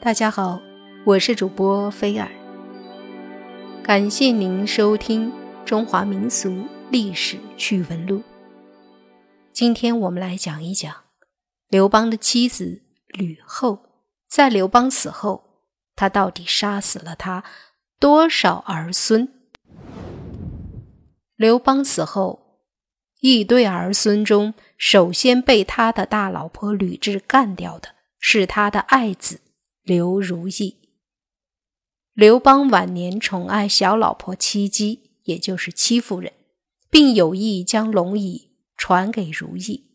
[0.00, 0.60] 大家好，
[1.04, 2.30] 我是主播菲尔，
[3.82, 5.28] 感谢您收听
[5.64, 8.18] 《中华民俗历史趣闻录》。
[9.52, 10.94] 今天我们来讲一讲
[11.68, 13.80] 刘邦的妻子吕后，
[14.28, 15.64] 在刘邦死后，
[15.96, 17.42] 他到底杀死了他
[17.98, 19.28] 多少儿孙？
[21.34, 22.60] 刘邦死后，
[23.18, 27.88] 一堆儿孙中，首先被他的大老婆吕雉干掉的
[28.20, 29.40] 是他的爱子。
[29.88, 30.76] 刘如意。
[32.12, 36.30] 刘邦晚年宠爱小老婆戚姬，也就是戚夫人，
[36.90, 39.86] 并有意将龙椅传给如意，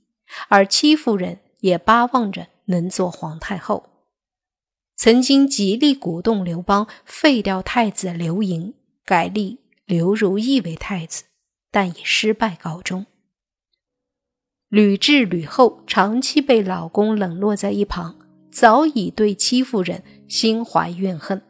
[0.49, 4.07] 而戚夫人也巴望着能做皇太后，
[4.95, 8.73] 曾经极力鼓动刘邦废掉太子刘盈，
[9.05, 11.25] 改立刘如意为太子，
[11.69, 13.05] 但以失败告终。
[14.69, 18.17] 吕雉、吕后长期被老公冷落在一旁。
[18.53, 21.41] 早已对戚夫人心怀怨恨，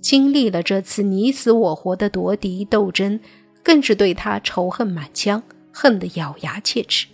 [0.00, 3.18] 经历了这次你死我活的夺嫡斗争，
[3.64, 7.08] 更是对他仇恨满腔，恨得咬牙切齿。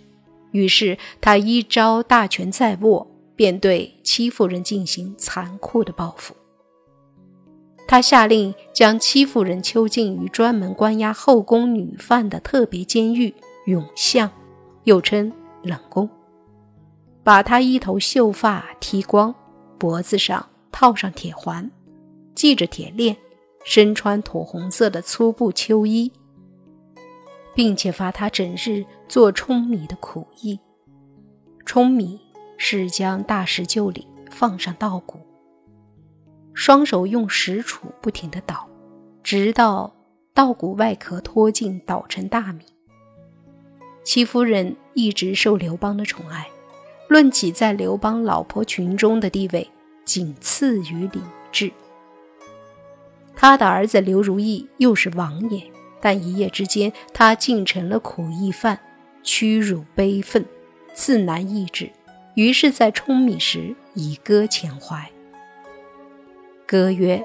[0.51, 6.35] 于是他一朝大权在握，便对戚夫人进行残酷的报复。
[7.87, 13.33] 他下令将戚夫人囚禁于专门关押后宫女犯的特别监狱
[13.65, 14.31] 永巷，
[14.83, 15.33] 又称
[15.63, 16.07] 冷宫。
[17.25, 19.33] 把他一头秀发剃光，
[19.79, 21.71] 脖子上套上铁环，
[22.35, 23.17] 系着铁链，
[23.65, 26.11] 身穿土红色的粗布秋衣，
[27.55, 30.59] 并且罚他整日做舂米的苦役。
[31.65, 32.21] 舂米
[32.57, 35.17] 是将大石臼里放上稻谷，
[36.53, 38.69] 双手用石杵不停地捣，
[39.23, 39.91] 直到
[40.35, 42.65] 稻谷外壳脱尽，捣成大米。
[44.03, 46.47] 戚夫人一直受刘邦的宠爱。
[47.07, 49.69] 论起在刘邦老婆群中的地位，
[50.03, 51.71] 仅次于李治。
[53.35, 55.61] 他的儿子刘如意又是王爷，
[56.01, 58.79] 但一夜之间，他竟成了苦役犯，
[59.21, 60.45] 屈辱悲愤，
[60.93, 61.91] 自难抑制。
[62.33, 65.09] 于是，在舂米时以歌遣怀。
[66.65, 67.23] 歌曰：“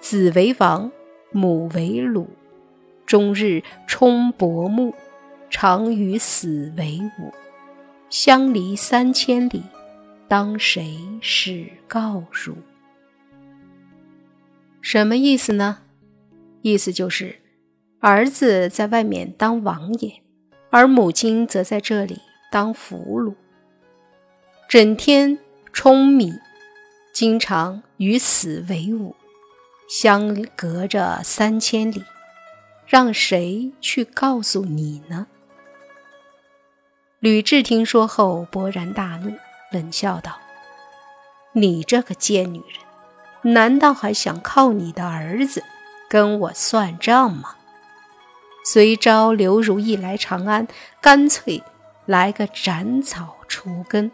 [0.00, 0.90] 子为王，
[1.32, 2.26] 母为虏，
[3.04, 4.94] 终日冲薄暮，
[5.50, 7.32] 常与死为伍。”
[8.10, 9.62] 相离三千里，
[10.26, 12.56] 当谁是告汝？
[14.80, 15.82] 什么意思呢？
[16.62, 17.36] 意思就是，
[18.00, 20.22] 儿子在外面当王爷，
[20.70, 22.18] 而母亲则在这里
[22.50, 23.34] 当俘虏，
[24.68, 25.38] 整天
[25.72, 26.34] 舂米，
[27.12, 29.14] 经常与死为伍，
[29.88, 32.02] 相隔着三千里，
[32.88, 35.28] 让谁去告诉你呢？
[37.20, 39.36] 吕雉听说后勃然大怒，
[39.72, 40.38] 冷笑道
[41.52, 45.62] ：“你这个贱女人，难道还想靠你的儿子
[46.08, 47.56] 跟我算账吗？”
[48.64, 50.66] 遂召刘如意来长安，
[51.02, 51.62] 干脆
[52.06, 54.10] 来个斩草除根。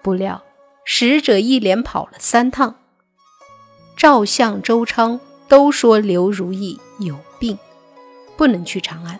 [0.00, 0.44] 不料
[0.84, 2.76] 使者一连跑了三趟，
[3.96, 5.18] 赵相、周昌
[5.48, 7.58] 都说刘如意有病，
[8.36, 9.18] 不能去长安。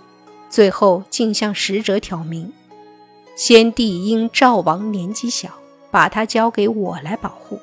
[0.54, 2.52] 最后竟向使者挑明，
[3.34, 5.48] 先帝因赵王年纪小，
[5.90, 7.58] 把他交给我来保护。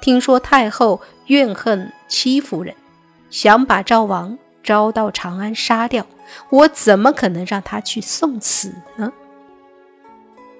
[0.00, 2.74] 听说太后怨恨戚夫人，
[3.30, 6.04] 想把赵王招到长安杀掉，
[6.50, 9.12] 我怎么可能让他去送死呢？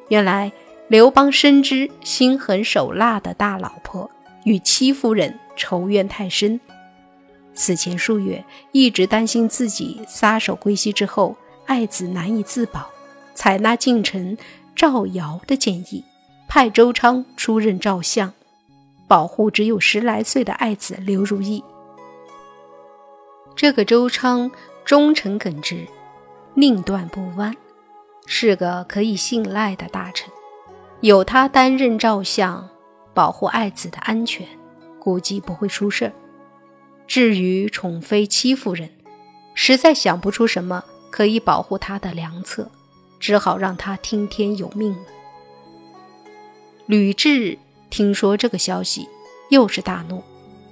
[0.07, 0.53] 原来
[0.87, 4.09] 刘邦深知心狠手辣的大老婆
[4.45, 6.61] 与戚夫人仇怨太深，
[7.53, 11.37] 死前数月一直担心自己撒手归西之后。
[11.67, 12.91] 爱子难以自保，
[13.35, 14.37] 采纳近臣
[14.77, 16.05] 赵尧的建议，
[16.49, 18.33] 派周昌出任赵相，
[19.09, 21.63] 保护只有十来岁的爱子刘如意。
[23.57, 24.51] 这个周昌
[24.85, 25.87] 忠诚耿直，
[26.55, 27.55] 宁断不弯，
[28.27, 30.31] 是个可以信赖的大臣。
[31.01, 32.69] 有他担任赵相，
[33.13, 34.47] 保护爱子的安全，
[34.99, 36.13] 估计不会出事
[37.07, 38.91] 至于宠妃戚夫人，
[39.55, 40.83] 实在想不出什么。
[41.15, 42.69] 可以保护他的良策，
[43.21, 45.05] 只好让他听天由命了。
[46.87, 47.57] 吕雉
[47.89, 49.09] 听说这个消息，
[49.49, 50.25] 又是大怒，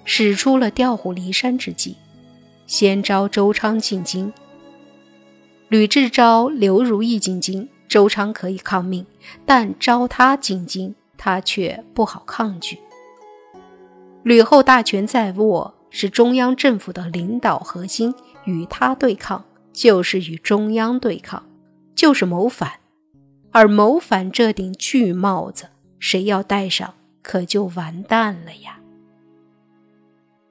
[0.04, 1.96] 使出了调虎离山之计，
[2.66, 4.32] 先招周昌进京。
[5.68, 9.06] 吕雉招刘如意进京，周昌可以抗命，
[9.46, 12.80] 但招他进京，他却不好抗拒。
[14.24, 18.12] 吕后大权在握，是中央政府的领导核心，
[18.44, 19.44] 与他对抗。
[19.72, 21.48] 就是与中央对抗，
[21.94, 22.80] 就是谋反，
[23.50, 28.80] 而谋反这顶巨帽子，谁要戴上可就完蛋了呀。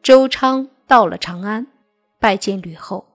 [0.01, 1.67] 周昌到了长安，
[2.19, 3.07] 拜见吕后。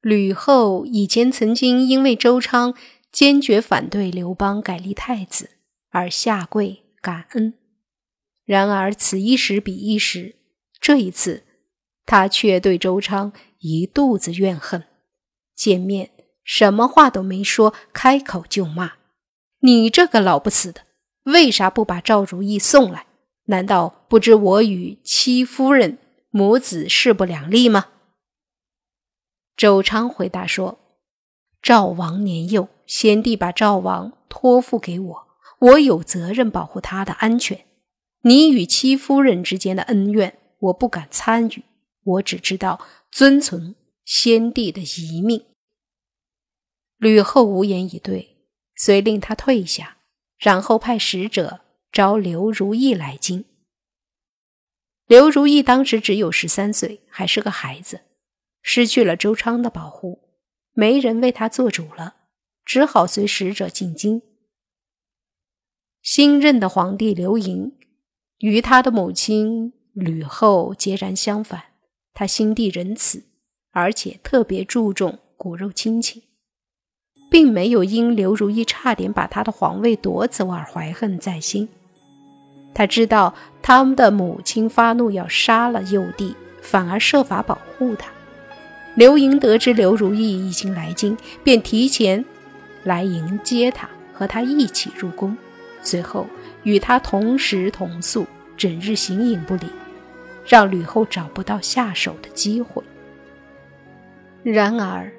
[0.00, 2.74] 吕后以前曾经因为周昌
[3.12, 5.50] 坚决反对刘邦改立太子
[5.90, 7.54] 而下跪感恩，
[8.44, 10.36] 然而此一时彼一时，
[10.80, 11.42] 这一次
[12.06, 14.84] 他却对周昌一肚子怨恨。
[15.54, 16.10] 见面
[16.44, 18.94] 什么话都没说，开口就骂
[19.60, 20.82] ：“你这个老不死的，
[21.24, 23.06] 为啥不把赵如意送来？
[23.46, 25.98] 难道不知我与戚夫人
[26.30, 27.88] 母子势不两立吗？”
[29.56, 30.78] 周昌回答说
[31.60, 35.26] ：“赵王年幼，先帝把赵王托付给我，
[35.58, 37.66] 我有责任保护他的安全。
[38.22, 41.64] 你与戚夫人之间的恩怨，我不敢参与，
[42.04, 42.80] 我只知道
[43.10, 43.74] 遵从
[44.04, 45.44] 先帝的遗命。”
[46.98, 48.36] 吕后无言以对，
[48.74, 49.98] 遂令他退下，
[50.38, 51.60] 然后派使者
[51.90, 53.44] 召刘如意来京。
[55.06, 58.02] 刘如意当时只有十三岁，还是个孩子。
[58.62, 60.28] 失去了周昌的保护，
[60.72, 62.16] 没人为他做主了，
[62.64, 64.20] 只好随使者进京。
[66.02, 67.78] 新任的皇帝刘盈
[68.38, 71.69] 与他的母亲吕后截然相反，
[72.12, 73.24] 他心地仁慈，
[73.72, 76.22] 而且特别注重骨肉亲情，
[77.30, 81.68] 并没有因刘如意差点把他的皇位夺走而怀恨在心。
[82.74, 88.10] 他知道他们的母亲发怒要杀了幼帝，反而设法保护他。
[88.94, 92.24] 刘盈得知刘如意已经来京，便提前
[92.84, 95.36] 来迎接他，和他一起入宫，
[95.82, 96.26] 随后
[96.64, 98.26] 与他同食同宿，
[98.56, 99.66] 整日形影不离，
[100.50, 102.82] 让吕后找不到下手的机会。
[104.42, 105.12] 然而，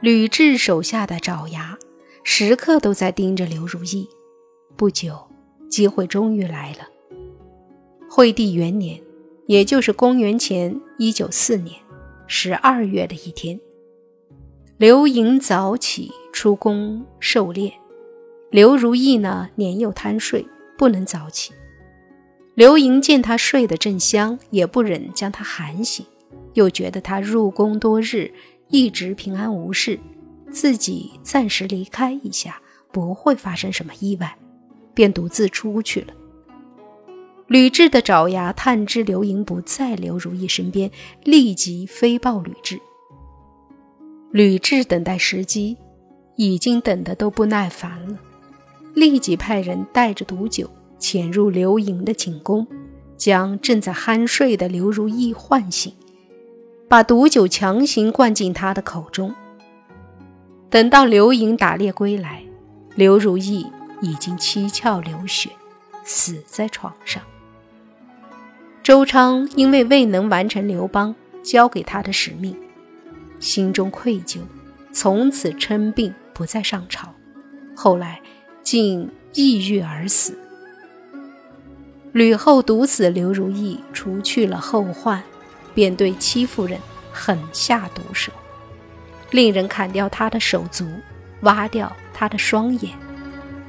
[0.00, 1.78] 吕雉手下的爪牙
[2.24, 4.06] 时刻都在盯着刘如意。
[4.76, 5.18] 不久，
[5.70, 6.86] 机会终于来了。
[8.10, 9.00] 惠帝元年，
[9.46, 11.74] 也就是公元前一九四年。
[12.26, 13.58] 十二月的一天，
[14.76, 17.72] 刘盈早起出宫狩猎。
[18.50, 20.46] 刘如意呢，年幼贪睡，
[20.76, 21.54] 不能早起。
[22.54, 26.06] 刘盈见他睡得正香，也不忍将他喊醒，
[26.52, 28.32] 又觉得他入宫多日，
[28.68, 29.98] 一直平安无事，
[30.52, 32.60] 自己暂时离开一下，
[32.92, 34.36] 不会发生什么意外，
[34.94, 36.14] 便独自出去了。
[37.48, 40.88] 吕雉的爪牙探知刘盈不在刘如意身边，
[41.24, 42.78] 立即飞报吕雉。
[44.30, 45.76] 吕雉等待时机，
[46.36, 48.18] 已经等得都不耐烦了，
[48.94, 50.70] 立即派人带着毒酒
[51.06, 52.66] 潜入刘盈的寝宫，
[53.14, 55.92] 将正在酣睡的刘如意唤醒，
[56.88, 59.34] 把毒酒强行灌进他的口中。
[60.70, 62.42] 等到刘盈打猎归来，
[62.94, 63.66] 刘如意
[64.00, 65.50] 已经七窍流血，
[66.04, 67.22] 死在床上。
[68.82, 72.56] 周昌因为未能完成刘邦交给他的使命，
[73.38, 74.38] 心中愧疚，
[74.90, 77.12] 从此称病不再上朝。
[77.76, 78.22] 后来
[78.62, 80.38] 竟抑郁而死。
[82.14, 85.20] 吕后毒死刘如意，除去了后患，
[85.74, 86.78] 便对戚夫人
[87.12, 88.30] 狠下毒手，
[89.32, 90.86] 令人砍掉她的手足，
[91.40, 92.92] 挖掉她的双眼，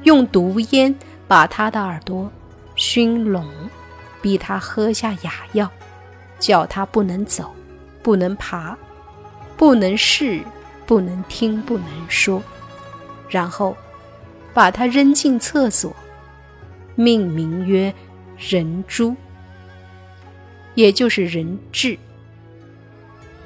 [0.04, 0.94] 用毒烟
[1.26, 2.30] 把她的耳朵
[2.76, 3.44] 熏聋。
[4.22, 5.70] 逼他喝下哑药，
[6.40, 7.52] 叫他不能走，
[8.02, 8.76] 不能爬，
[9.56, 10.40] 不能视，
[10.84, 12.42] 不能听，不能说，
[13.28, 13.76] 然后
[14.52, 15.94] 把他扔进厕所，
[16.96, 17.94] 命名曰
[18.38, 19.14] 人诛，
[20.74, 21.98] 也就是人质。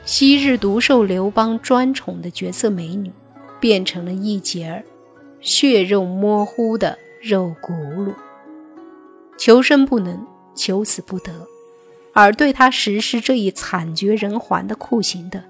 [0.04, 3.10] 昔日独受刘邦专宠的绝色美女，
[3.60, 4.84] 变成了一截
[5.40, 8.14] 血肉模糊的肉骨碌，
[9.38, 10.26] 求生不能。
[10.52, 11.32] 求死不得，
[12.12, 15.44] 而对他实施这一惨绝人寰的酷刑的，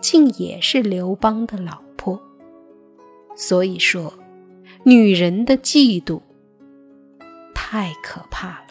[0.00, 2.18] 竟也是刘邦的老婆。
[3.36, 4.14] 所以说，
[4.84, 6.22] 女人的嫉妒
[7.52, 8.63] 太可怕了，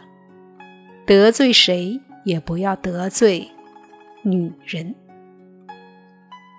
[1.06, 3.50] 得罪谁也不要得罪
[4.22, 4.96] 女人。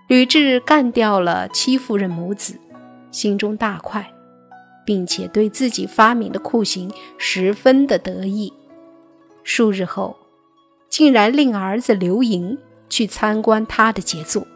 [0.06, 2.58] 吕雉干掉了戚夫人母子，
[3.10, 4.12] 心中大快，
[4.84, 8.52] 并且对自己发明的酷刑十分的得意。
[9.42, 10.14] 数日后，
[10.90, 12.58] 竟然令儿子刘盈
[12.90, 14.46] 去参观他的杰作。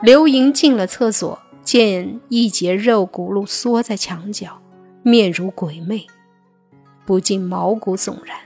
[0.00, 4.60] 刘盈进了厕所，见一截肉骨碌缩在墙角，
[5.04, 6.04] 面如鬼魅，
[7.06, 8.36] 不禁毛骨悚然，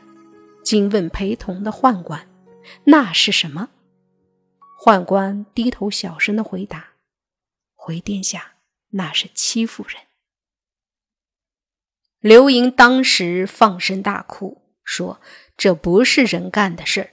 [0.66, 2.28] 惊问陪同的宦官
[2.87, 3.68] ：“那是什么？”
[4.85, 6.94] 宦官低头小声的回答
[7.76, 8.56] ：“回殿下，
[8.90, 9.96] 那是戚夫人。”
[12.18, 15.20] 刘盈当时放声大哭，说
[15.56, 17.11] ：“这不是人干的事儿，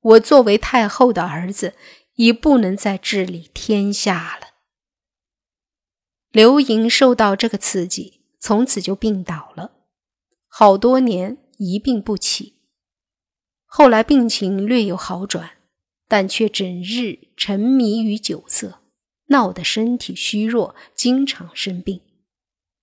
[0.00, 1.74] 我作为太后的儿子，
[2.16, 4.48] 已不能再治理天下了。”
[6.30, 9.72] 刘盈受到这个刺激，从此就病倒了，
[10.46, 12.58] 好多年一病不起。
[13.74, 15.52] 后来病情略有好转，
[16.06, 18.80] 但却整日沉迷于酒色，
[19.28, 22.02] 闹得身体虚弱，经常生病。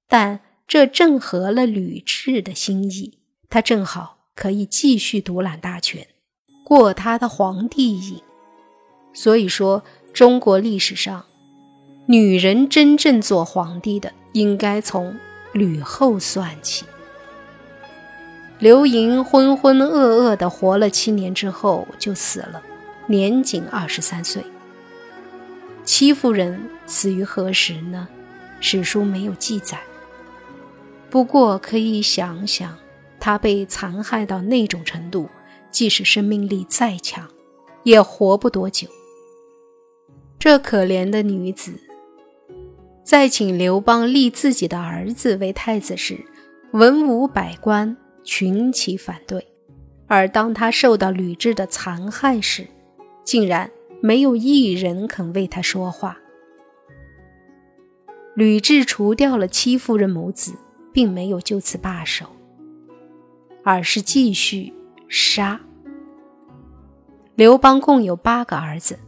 [0.07, 3.19] 但这正合了吕雉的心意，
[3.51, 6.07] 他正好可以继续独揽大权，
[6.65, 8.23] 过他的皇帝瘾。
[9.13, 11.23] 所以说，中国历史上，
[12.07, 15.15] 女人真正做皇帝的，应该从
[15.53, 16.83] 吕后算起。
[18.59, 22.61] 刘盈浑浑噩噩地活了七年之后就死了，
[23.07, 24.43] 年仅二十三岁。
[25.85, 28.07] 戚夫人死于何时呢？
[28.59, 29.79] 史书没有记载。
[31.09, 32.77] 不过可以想想，
[33.17, 35.29] 她被残害到那种程度，
[35.71, 37.25] 即使生命力再强，
[37.83, 38.89] 也活不多久。
[40.37, 41.71] 这可怜的女子，
[43.05, 46.25] 在请刘邦立自己的儿子为太子时，
[46.73, 47.95] 文武百官。
[48.31, 49.43] 群起反对，
[50.05, 52.67] 而当他受到吕雉的残害时，
[53.23, 53.71] 竟然
[54.03, 56.15] 没有一人肯为他说话。
[58.35, 60.53] 吕雉除掉了戚夫人母子，
[60.93, 62.27] 并没有就此罢手，
[63.63, 64.71] 而是继续
[65.07, 65.59] 杀。
[67.33, 68.99] 刘邦共有八个儿子，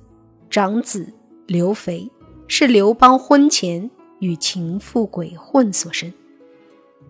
[0.49, 1.13] 长子
[1.45, 2.09] 刘肥
[2.47, 3.87] 是刘邦婚前
[4.19, 6.11] 与情妇鬼混所生。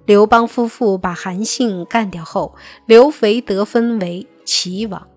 [0.06, 2.56] 刘邦夫妇把韩信干掉后，
[2.86, 5.08] 刘肥得封为齐王。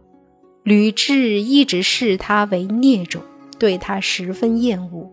[0.62, 3.23] 吕雉一直视他为孽种，
[3.59, 5.11] 对他十分厌恶。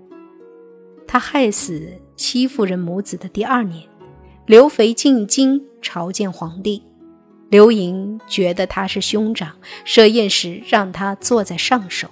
[1.07, 3.83] 他害死戚夫人母子的第二年，
[4.45, 6.83] 刘肥进京朝见皇帝。
[7.49, 12.07] 刘盈觉得他是兄长，设宴时让他坐在上首。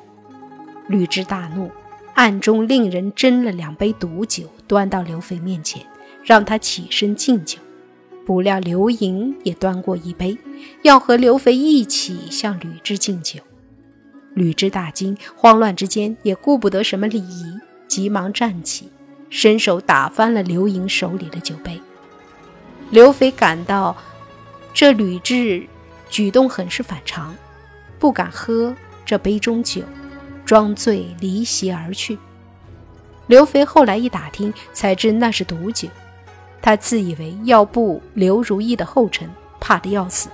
[0.88, 1.70] 吕雉大怒，
[2.16, 5.82] 暗中令人斟了两杯毒酒，端到刘肥面前。
[6.24, 7.58] 让他起身敬酒，
[8.26, 10.38] 不料刘盈也端过一杯，
[10.84, 13.40] 要和刘肥一起向吕雉敬酒。
[14.36, 17.58] 吕雉大惊，慌乱之间也顾不得什么礼仪，
[17.88, 18.90] 急忙站起，
[19.30, 21.82] 伸手打翻了刘盈手里的酒杯。
[22.92, 23.98] 刘肥感到
[24.74, 25.68] 这吕雉
[26.10, 27.36] 举动很是反常，
[27.98, 29.82] 不敢喝这杯中酒，
[30.46, 32.18] 装醉离席而去。
[33.28, 35.88] 刘肥后来一打听，才知那是毒酒。
[36.62, 40.30] 他自以为要步刘如意的后尘，怕得要死。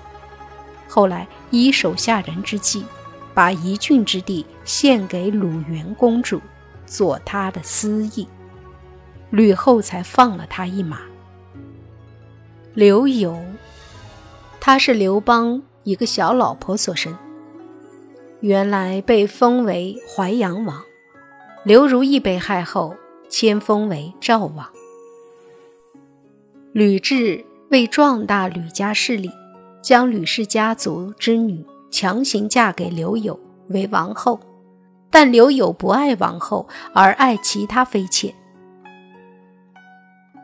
[0.88, 2.86] 后来依手下人之计，
[3.34, 6.42] 把一郡之地献给鲁元公主，
[6.86, 8.28] 做他的私意。
[9.30, 11.00] 吕后才放了他一马。
[12.74, 13.38] 刘友，
[14.60, 17.18] 他是刘邦一个小老婆所生，
[18.40, 20.82] 原来被封为淮阳王。
[21.64, 22.96] 刘如意被害后，
[23.28, 24.68] 迁封为赵王。
[26.76, 27.42] 吕雉
[27.72, 29.32] 为壮大吕家势力，
[29.82, 33.40] 将吕氏家族之女强行嫁给刘友
[33.70, 34.38] 为王后，
[35.10, 38.36] 但刘友不爱王后，而爱其他妃妾。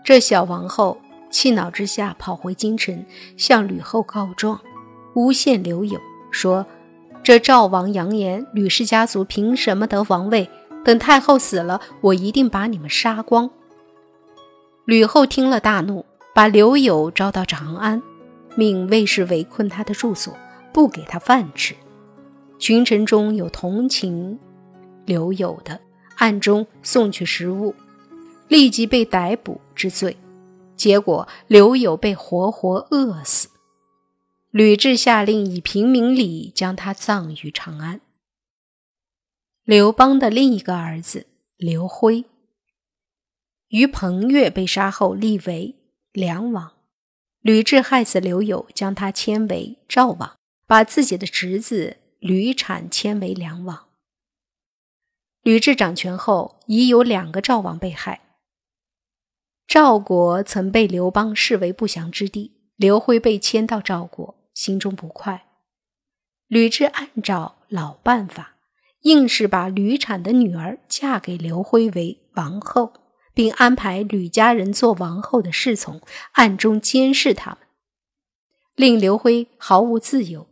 [0.06, 0.98] 这小王后
[1.30, 4.58] 气恼之下，跑回京城向吕后告状，
[5.16, 6.00] 诬陷刘友，
[6.32, 6.66] 说
[7.22, 10.50] 这赵王扬言吕氏家族凭什么得王位？
[10.86, 13.50] 等太后死了，我一定把你们杀光。
[14.86, 16.06] 吕后听了大怒。
[16.42, 18.02] 把刘友招到长安，
[18.56, 20.36] 命卫士围困他的住所，
[20.74, 21.76] 不给他饭吃。
[22.58, 24.40] 群臣中有同情
[25.06, 25.80] 刘友的，
[26.16, 27.76] 暗中送去食物，
[28.48, 30.18] 立即被逮捕治罪。
[30.76, 33.48] 结果刘友被活活饿死。
[34.50, 38.02] 吕雉下令以平民礼将他葬于长安。
[39.64, 42.26] 刘邦的另一个儿子刘辉，
[43.68, 45.76] 于彭越被杀后立为。
[46.14, 46.74] 梁王
[47.40, 50.36] 吕雉害死刘友，将他迁为赵王，
[50.68, 53.88] 把自己的侄子吕产迁为梁王。
[55.42, 58.22] 吕雉掌权后，已有两个赵王被害。
[59.66, 65.48] 赵国曾被刘邦视为不祥之地，刘辉被迁到赵国，心中不快。
[66.48, 68.58] 吕雉按照老办法，
[69.04, 73.01] 硬是把吕产的女儿嫁给刘辉为王后。
[73.34, 76.02] 并安排吕家人做王后的侍从，
[76.34, 77.60] 暗中监视他们，
[78.76, 80.48] 令刘辉毫无自由。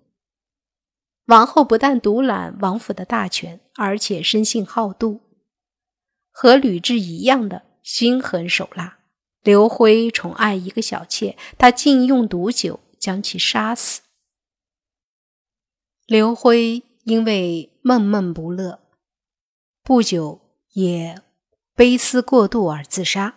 [1.26, 5.20] 王后不但独揽王府的大权，而且生性好妒，
[6.32, 9.00] 和吕雉一样的心狠手辣，
[9.44, 14.02] 刘辉宠爱一个小妾，他竟用毒酒将其杀死。
[16.08, 18.80] 刘辉因为闷闷不乐，
[19.84, 20.42] 不久
[20.74, 21.22] 也
[21.80, 23.36] 悲思过度而自杀。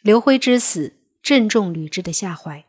[0.00, 2.64] 刘辉之死正中吕雉的下怀，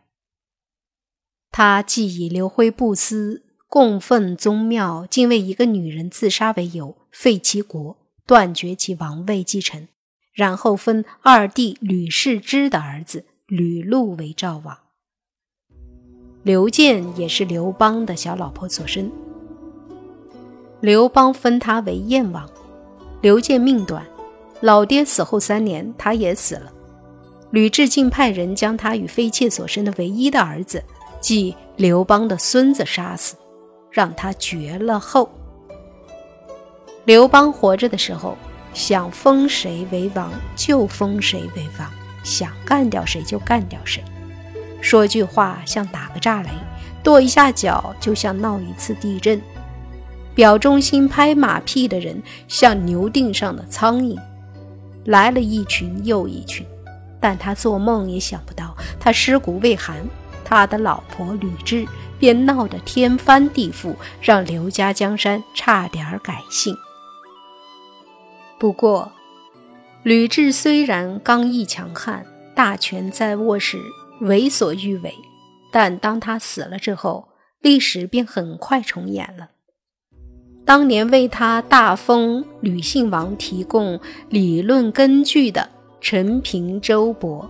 [1.51, 9.87] 他既以刘辉不思供奉宗庙，竟为一个女人自杀为由废其国，断绝其王位继承。
[10.33, 14.79] 然后封二弟吕氏之的儿子吕禄为赵王。
[16.41, 19.11] 刘建也是刘邦的小老婆所生。
[20.81, 22.49] 刘邦封他为燕王。
[23.21, 24.03] 刘建命短，
[24.61, 26.71] 老爹死后三年，他也死了。
[27.51, 30.83] 吕雉竟派人将他与妃妾所生的唯一的儿子，
[31.21, 33.35] 即刘邦的孙子杀死，
[33.91, 35.29] 让他绝了后。
[37.05, 38.37] 刘邦活着的时候。
[38.73, 41.89] 想封谁为王就封谁为王，
[42.23, 44.03] 想干掉谁就干掉谁。
[44.81, 46.49] 说句话像打个炸雷，
[47.01, 49.41] 跺一下脚就像闹一次地震。
[50.35, 54.15] 表忠心拍马屁的人像牛腚上的苍蝇，
[55.07, 56.63] 来了一群又一群。
[57.19, 60.07] 但他做梦也想不到，他尸骨未寒，
[60.45, 61.87] 他的老婆吕雉
[62.19, 66.75] 便闹得天翻地覆，让刘家江山差点改姓。
[68.59, 69.11] 不过，
[70.03, 72.23] 吕雉虽然刚毅强悍，
[72.55, 73.81] 大权在握时
[74.21, 75.13] 为所欲为，
[75.71, 77.29] 但当他死了之后，
[77.61, 79.49] 历史便很快重演了。
[80.67, 83.97] 当年为他大封吕姓王提供
[84.27, 85.69] 理论根据的
[86.01, 87.45] 陈平、周勃，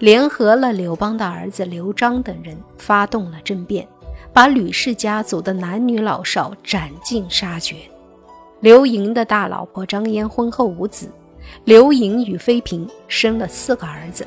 [0.00, 3.86] 联合了刘邦的儿子刘璋等人，发动了政变，
[4.32, 7.76] 把吕氏家族的男女老少斩尽杀绝。
[8.58, 11.08] 刘盈的大老婆张嫣婚后无子，
[11.62, 14.26] 刘盈与妃嫔生了四个儿子。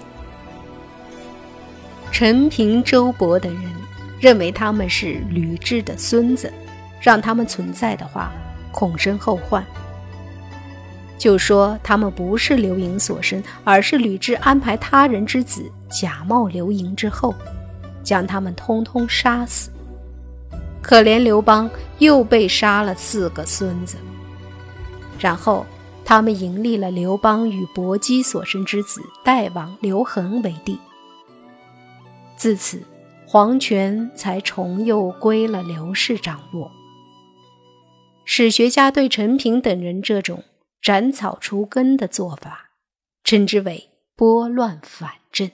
[2.13, 3.63] 陈平、周勃等人
[4.21, 6.49] 认为他们是吕雉的孙子，
[6.99, 8.31] 让他们存在的话，
[8.71, 9.65] 恐生后患，
[11.17, 17.33] 就说他们不是刘盈所生，而是吕雉安排他人之子，假冒刘盈之后，
[18.03, 19.69] 将他们通通杀死。
[20.81, 23.97] 可怜刘邦又被杀了四个孙子。
[25.19, 25.65] 然后，
[26.05, 30.79] 他们迎立了刘邦与薄姬所生之子代王刘恒为帝。
[32.37, 32.81] 自此，
[33.27, 36.71] 皇权才重又归了刘氏掌握。
[38.31, 40.43] 史学家对陈平等人这种
[40.79, 42.69] 斩草除根的做法，
[43.23, 45.49] 称之为拨乱反正。